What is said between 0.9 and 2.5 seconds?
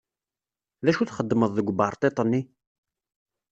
acu txeddmeḍ deg uberṭiṭ-nni?